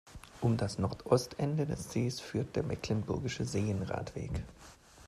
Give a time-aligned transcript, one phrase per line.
[0.41, 4.31] Um das Nordostende des Sees führt der Mecklenburgische Seen-Radweg.